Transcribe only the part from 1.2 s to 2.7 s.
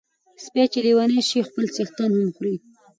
سی خپل څښتن هم خوري.